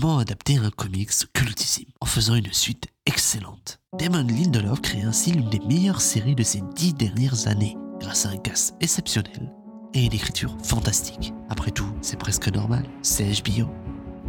comment 0.00 0.18
adapter 0.18 0.56
un 0.56 0.70
comics 0.70 1.10
cultissime 1.34 1.88
en 2.00 2.06
faisant 2.06 2.34
une 2.34 2.52
suite 2.52 2.88
excellente. 3.06 3.80
Damon 3.98 4.26
Lindelof 4.26 4.80
crée 4.80 5.02
ainsi 5.02 5.32
l'une 5.32 5.50
des 5.50 5.60
meilleures 5.60 6.00
séries 6.00 6.34
de 6.34 6.42
ces 6.42 6.62
dix 6.74 6.94
dernières 6.94 7.48
années, 7.48 7.76
grâce 7.98 8.24
à 8.24 8.30
un 8.30 8.36
cast 8.36 8.74
exceptionnel 8.80 9.52
et 9.92 10.06
une 10.06 10.12
écriture 10.12 10.56
fantastique. 10.62 11.34
Après 11.50 11.70
tout, 11.70 11.92
c'est 12.00 12.18
presque 12.18 12.48
normal, 12.48 12.84
c'est 13.02 13.30
HBO. 13.42 13.68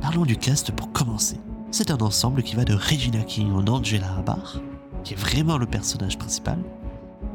Parlons 0.02 0.26
du 0.26 0.36
cast 0.36 0.72
pour 0.72 0.92
commencer. 0.92 1.40
C'est 1.72 1.92
un 1.92 2.00
ensemble 2.00 2.44
qui 2.44 2.56
va 2.56 2.66
de 2.66 2.74
Regina 2.74 3.24
King 3.24 3.52
en 3.54 3.66
Angela 3.68 4.14
Abar, 4.18 4.60
qui 5.04 5.14
est 5.14 5.18
vraiment 5.18 5.58
le 5.58 5.68
personnage 5.68 6.18
principal, 6.18 6.60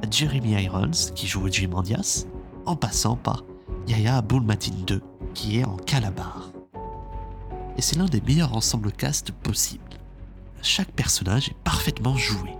à 0.02 0.10
Jeremy 0.10 0.62
Irons, 0.62 1.12
qui 1.14 1.26
joue 1.26 1.48
Jim 1.50 1.68
Mandias, 1.68 2.26
en 2.66 2.76
passant 2.76 3.16
par 3.16 3.44
Yaya 3.86 4.18
Abdul-Matin 4.18 4.72
II, 4.90 5.00
qui 5.32 5.58
est 5.58 5.64
en 5.64 5.76
Calabar. 5.76 6.50
Et 7.78 7.82
c'est 7.82 7.96
l'un 7.96 8.06
des 8.06 8.22
meilleurs 8.22 8.56
ensembles 8.56 8.90
cast 8.90 9.32
possibles. 9.32 9.84
Chaque 10.62 10.90
personnage 10.92 11.50
est 11.50 11.56
parfaitement 11.62 12.16
joué. 12.16 12.50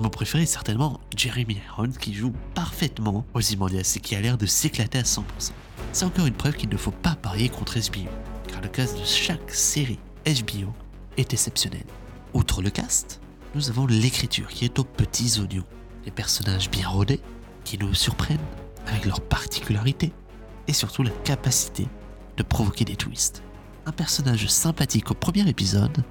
Mon 0.00 0.08
préféré 0.08 0.44
est 0.44 0.46
certainement 0.46 1.00
Jeremy 1.14 1.58
Irons 1.68 1.92
qui 1.98 2.14
joue 2.14 2.32
parfaitement 2.54 3.24
Ozymandias 3.34 3.94
et 3.96 4.00
qui 4.00 4.14
a 4.14 4.20
l'air 4.20 4.38
de 4.38 4.46
s'éclater 4.46 4.98
à 4.98 5.02
100%. 5.02 5.22
C'est 5.92 6.04
encore 6.04 6.26
une 6.26 6.34
preuve 6.34 6.56
qu'il 6.56 6.68
ne 6.68 6.76
faut 6.76 6.90
pas 6.90 7.14
parier 7.14 7.48
contre 7.48 7.78
HBO, 7.78 8.08
car 8.48 8.60
le 8.60 8.68
cast 8.68 8.98
de 8.98 9.04
chaque 9.04 9.50
série 9.50 9.98
HBO 10.26 10.72
est 11.16 11.32
exceptionnel. 11.32 11.84
Outre 12.34 12.62
le 12.62 12.70
cast, 12.70 13.20
nous 13.54 13.70
avons 13.70 13.86
l'écriture 13.86 14.48
qui 14.48 14.64
est 14.64 14.78
aux 14.78 14.84
petits 14.84 15.38
oignons. 15.40 15.64
Les 16.04 16.10
personnages 16.10 16.70
bien 16.70 16.88
rodés 16.88 17.20
qui 17.64 17.78
nous 17.78 17.94
surprennent 17.94 18.38
avec 18.86 19.04
leurs 19.04 19.20
particularités 19.20 20.12
et 20.68 20.72
surtout 20.72 21.02
la 21.02 21.10
capacité 21.24 21.88
de 22.36 22.42
provoquer 22.42 22.84
des 22.84 22.96
twists. 22.96 23.42
Un 23.88 23.92
personnage 23.92 24.48
sympathique 24.48 25.12
au 25.12 25.14
premier 25.14 25.48
épisode 25.48 26.02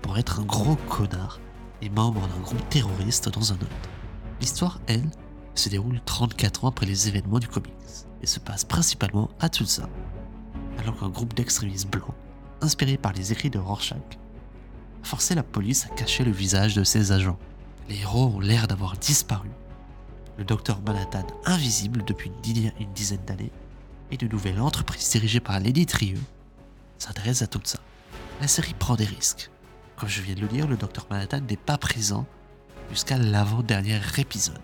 pour 0.00 0.16
être 0.16 0.40
un 0.40 0.44
gros 0.44 0.76
connard 0.88 1.40
et 1.82 1.90
membre 1.90 2.26
d'un 2.26 2.40
groupe 2.40 2.66
terroriste 2.70 3.28
dans 3.28 3.52
un 3.52 3.56
autre. 3.56 3.90
L'histoire, 4.40 4.80
elle, 4.86 5.04
se 5.54 5.68
déroule 5.68 6.00
34 6.06 6.64
ans 6.64 6.68
après 6.68 6.86
les 6.86 7.06
événements 7.06 7.38
du 7.38 7.46
comics 7.46 7.74
et 8.22 8.26
se 8.26 8.40
passe 8.40 8.64
principalement 8.64 9.28
à 9.40 9.50
Tulsa, 9.50 9.90
alors 10.78 10.98
qu'un 10.98 11.10
groupe 11.10 11.34
d'extrémistes 11.34 11.90
blancs, 11.90 12.14
inspiré 12.62 12.96
par 12.96 13.12
les 13.12 13.30
écrits 13.30 13.50
de 13.50 13.58
Rorschach, 13.58 13.98
a 15.02 15.06
forcé 15.06 15.34
la 15.34 15.42
police 15.42 15.84
à 15.84 15.94
cacher 15.94 16.24
le 16.24 16.32
visage 16.32 16.76
de 16.76 16.82
ses 16.82 17.12
agents. 17.12 17.38
Les 17.90 18.00
héros 18.00 18.32
ont 18.36 18.40
l'air 18.40 18.68
d'avoir 18.68 18.96
disparu. 18.96 19.50
Le 20.38 20.44
docteur 20.44 20.80
Manhattan, 20.80 21.26
invisible 21.44 22.04
depuis 22.06 22.30
une, 22.30 22.92
dizaine 22.94 23.24
d'années, 23.26 23.52
et 24.10 24.16
de 24.16 24.26
nouvelles 24.26 24.60
entreprises 24.60 25.10
dirigées 25.10 25.40
par 25.40 25.60
Lady 25.60 25.84
Trieux 25.84 26.16
s'intéressent 26.98 27.42
à 27.42 27.46
tout 27.46 27.60
ça. 27.64 27.78
La 28.40 28.48
série 28.48 28.74
prend 28.74 28.96
des 28.96 29.04
risques, 29.04 29.50
comme 29.98 30.08
je 30.08 30.22
viens 30.22 30.36
de 30.36 30.40
le 30.40 30.46
dire, 30.46 30.68
le 30.68 30.76
Docteur 30.76 31.08
Manhattan 31.10 31.40
n'est 31.40 31.56
pas 31.56 31.76
présent 31.76 32.24
jusqu'à 32.88 33.18
l'avant-dernier 33.18 33.98
épisode. 34.16 34.58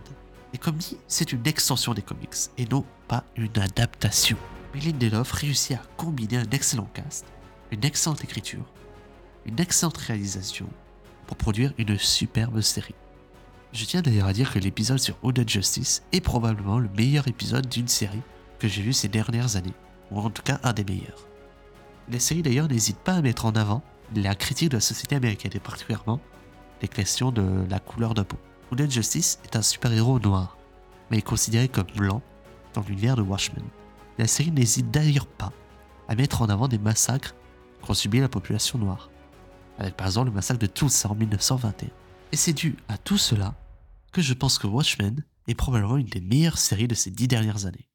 Et 0.52 0.58
comme 0.58 0.76
dit, 0.76 0.96
c'est 1.08 1.32
une 1.32 1.44
extension 1.44 1.92
des 1.92 2.02
comics 2.02 2.36
et 2.56 2.66
non 2.66 2.84
pas 3.08 3.24
une 3.34 3.58
adaptation. 3.58 4.36
Mais 4.72 4.80
Lindelof 4.80 5.32
réussit 5.32 5.76
à 5.76 5.82
combiner 5.96 6.36
un 6.36 6.50
excellent 6.52 6.88
cast, 6.94 7.26
une 7.72 7.84
excellente 7.84 8.22
écriture, 8.22 8.64
une 9.44 9.58
excellente 9.58 9.96
réalisation 9.96 10.68
pour 11.26 11.36
produire 11.36 11.74
une 11.78 11.98
superbe 11.98 12.60
série. 12.60 12.94
Je 13.72 13.84
tiens 13.86 14.02
d'ailleurs 14.02 14.28
à 14.28 14.32
dire 14.32 14.52
que 14.52 14.60
l'épisode 14.60 15.00
sur 15.00 15.16
Hooded 15.24 15.48
Justice 15.48 16.04
est 16.12 16.20
probablement 16.20 16.78
le 16.78 16.88
meilleur 16.90 17.26
épisode 17.26 17.68
d'une 17.68 17.88
série 17.88 18.22
que 18.60 18.68
j'ai 18.68 18.82
vu 18.82 18.92
ces 18.92 19.08
dernières 19.08 19.56
années, 19.56 19.74
ou 20.12 20.20
en 20.20 20.30
tout 20.30 20.42
cas 20.42 20.60
un 20.62 20.72
des 20.72 20.84
meilleurs. 20.84 21.26
La 22.10 22.18
série 22.18 22.42
d'ailleurs 22.42 22.68
n'hésite 22.68 22.98
pas 22.98 23.14
à 23.14 23.22
mettre 23.22 23.46
en 23.46 23.52
avant 23.52 23.82
la 24.14 24.34
critique 24.34 24.68
de 24.68 24.76
la 24.76 24.80
société 24.80 25.16
américaine 25.16 25.52
et 25.54 25.60
particulièrement 25.60 26.20
les 26.82 26.88
questions 26.88 27.32
de 27.32 27.64
la 27.70 27.80
couleur 27.80 28.14
de 28.14 28.22
peau. 28.22 28.36
Wounded 28.70 28.90
Justice 28.90 29.38
est 29.44 29.56
un 29.56 29.62
super-héros 29.62 30.20
noir, 30.20 30.58
mais 31.10 31.18
est 31.18 31.22
considéré 31.22 31.68
comme 31.68 31.86
blanc 31.96 32.22
dans 32.74 32.82
l'univers 32.82 33.16
de 33.16 33.22
Watchmen. 33.22 33.64
La 34.18 34.26
série 34.26 34.50
n'hésite 34.50 34.90
d'ailleurs 34.90 35.26
pas 35.26 35.52
à 36.08 36.14
mettre 36.14 36.42
en 36.42 36.48
avant 36.48 36.68
des 36.68 36.78
massacres 36.78 37.34
qu'ont 37.82 37.94
subi 37.94 38.20
la 38.20 38.28
population 38.28 38.78
noire, 38.78 39.10
avec 39.78 39.96
par 39.96 40.06
exemple 40.06 40.28
le 40.28 40.34
massacre 40.34 40.60
de 40.60 40.66
Tulsa 40.66 41.08
en 41.08 41.14
1921. 41.14 41.88
Et 42.32 42.36
c'est 42.36 42.52
dû 42.52 42.76
à 42.88 42.98
tout 42.98 43.18
cela 43.18 43.54
que 44.12 44.20
je 44.20 44.34
pense 44.34 44.58
que 44.58 44.66
Watchmen 44.66 45.24
est 45.48 45.54
probablement 45.54 45.96
une 45.96 46.06
des 46.06 46.20
meilleures 46.20 46.58
séries 46.58 46.88
de 46.88 46.94
ces 46.94 47.10
dix 47.10 47.28
dernières 47.28 47.66
années. 47.66 47.88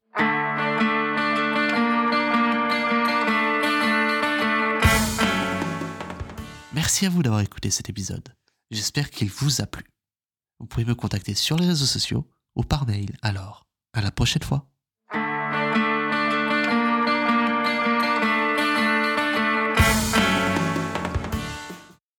Merci 6.90 7.06
à 7.06 7.10
vous 7.10 7.22
d'avoir 7.22 7.40
écouté 7.40 7.70
cet 7.70 7.88
épisode. 7.88 8.34
J'espère 8.72 9.10
qu'il 9.10 9.30
vous 9.30 9.60
a 9.60 9.66
plu. 9.66 9.84
Vous 10.58 10.66
pouvez 10.66 10.84
me 10.84 10.96
contacter 10.96 11.34
sur 11.36 11.56
les 11.56 11.68
réseaux 11.68 11.86
sociaux 11.86 12.28
ou 12.56 12.64
par 12.64 12.84
mail. 12.84 13.16
Alors, 13.22 13.64
à 13.92 14.00
la 14.00 14.10
prochaine 14.10 14.42
fois. 14.42 14.69